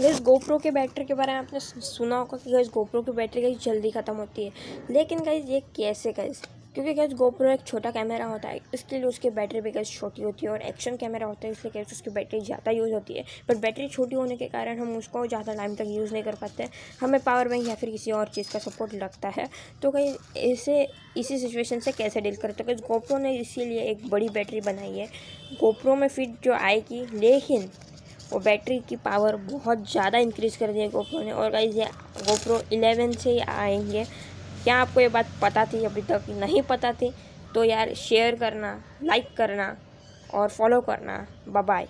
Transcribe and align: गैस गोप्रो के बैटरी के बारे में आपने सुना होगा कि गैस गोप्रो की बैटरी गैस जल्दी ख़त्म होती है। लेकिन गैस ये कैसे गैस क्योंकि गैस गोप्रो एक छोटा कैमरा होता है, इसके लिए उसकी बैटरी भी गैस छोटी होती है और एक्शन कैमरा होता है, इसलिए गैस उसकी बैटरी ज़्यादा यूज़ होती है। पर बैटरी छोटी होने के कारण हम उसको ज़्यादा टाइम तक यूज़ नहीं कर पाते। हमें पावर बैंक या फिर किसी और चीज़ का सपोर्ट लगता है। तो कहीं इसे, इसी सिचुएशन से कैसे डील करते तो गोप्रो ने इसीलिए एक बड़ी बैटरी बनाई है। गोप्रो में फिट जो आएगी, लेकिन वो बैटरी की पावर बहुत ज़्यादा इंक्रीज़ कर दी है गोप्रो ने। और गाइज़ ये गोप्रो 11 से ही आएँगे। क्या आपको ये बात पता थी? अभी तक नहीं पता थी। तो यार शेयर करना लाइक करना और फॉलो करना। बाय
गैस 0.00 0.20
गोप्रो 0.22 0.56
के 0.58 0.70
बैटरी 0.70 1.04
के 1.04 1.14
बारे 1.14 1.32
में 1.32 1.38
आपने 1.38 1.60
सुना 1.60 2.16
होगा 2.16 2.36
कि 2.38 2.50
गैस 2.52 2.68
गोप्रो 2.70 3.00
की 3.02 3.12
बैटरी 3.12 3.42
गैस 3.42 3.56
जल्दी 3.64 3.90
ख़त्म 3.90 4.14
होती 4.14 4.44
है। 4.44 4.52
लेकिन 4.90 5.20
गैस 5.24 5.48
ये 5.48 5.60
कैसे 5.76 6.12
गैस 6.12 6.42
क्योंकि 6.74 6.92
गैस 6.94 7.12
गोप्रो 7.14 7.50
एक 7.50 7.62
छोटा 7.66 7.90
कैमरा 7.90 8.24
होता 8.26 8.48
है, 8.48 8.60
इसके 8.74 8.96
लिए 8.96 9.04
उसकी 9.06 9.30
बैटरी 9.30 9.60
भी 9.60 9.70
गैस 9.70 9.90
छोटी 9.90 10.22
होती 10.22 10.46
है 10.46 10.52
और 10.52 10.62
एक्शन 10.62 10.96
कैमरा 10.96 11.26
होता 11.26 11.46
है, 11.46 11.52
इसलिए 11.52 11.72
गैस 11.74 11.92
उसकी 11.92 12.10
बैटरी 12.10 12.40
ज़्यादा 12.40 12.70
यूज़ 12.70 12.92
होती 12.92 13.14
है। 13.14 13.24
पर 13.48 13.56
बैटरी 13.56 13.88
छोटी 13.88 14.16
होने 14.16 14.36
के 14.36 14.46
कारण 14.48 14.78
हम 14.80 14.96
उसको 14.96 15.26
ज़्यादा 15.26 15.54
टाइम 15.54 15.74
तक 15.76 15.86
यूज़ 15.88 16.12
नहीं 16.12 16.22
कर 16.22 16.34
पाते। 16.40 16.68
हमें 17.00 17.20
पावर 17.22 17.48
बैंक 17.48 17.66
या 17.68 17.74
फिर 17.74 17.90
किसी 17.90 18.10
और 18.12 18.28
चीज़ 18.28 18.52
का 18.52 18.58
सपोर्ट 18.60 18.94
लगता 18.94 19.32
है। 19.36 19.48
तो 19.82 19.90
कहीं 19.90 20.14
इसे, 20.42 20.86
इसी 21.16 21.38
सिचुएशन 21.38 21.80
से 21.80 21.92
कैसे 21.92 22.20
डील 22.20 22.36
करते 22.36 22.64
तो 22.64 22.86
गोप्रो 22.86 23.18
ने 23.18 23.36
इसीलिए 23.38 23.90
एक 23.90 24.08
बड़ी 24.10 24.28
बैटरी 24.28 24.60
बनाई 24.62 24.98
है। 24.98 25.08
गोप्रो 25.54 25.94
में 25.94 26.08
फिट 26.08 26.36
जो 26.44 26.52
आएगी, 26.54 27.04
लेकिन 27.14 27.68
वो 28.32 28.38
बैटरी 28.40 28.78
की 28.88 28.96
पावर 28.98 29.36
बहुत 29.50 29.90
ज़्यादा 29.90 30.18
इंक्रीज़ 30.18 30.58
कर 30.58 30.72
दी 30.72 30.80
है 30.80 30.88
गोप्रो 30.90 31.20
ने। 31.22 31.32
और 31.32 31.50
गाइज़ 31.50 31.76
ये 31.78 31.84
गोप्रो 32.18 32.58
11 32.72 33.16
से 33.18 33.30
ही 33.30 33.38
आएँगे। 33.40 34.04
क्या 34.64 34.76
आपको 34.76 35.00
ये 35.00 35.08
बात 35.08 35.26
पता 35.42 35.64
थी? 35.64 35.84
अभी 35.84 36.02
तक 36.02 36.24
नहीं 36.30 36.62
पता 36.64 36.92
थी। 36.92 37.12
तो 37.54 37.64
यार 37.64 37.94
शेयर 37.96 38.34
करना 38.36 38.78
लाइक 39.02 39.34
करना 39.36 39.76
और 40.34 40.48
फॉलो 40.48 40.80
करना। 40.80 41.26
बाय 41.48 41.86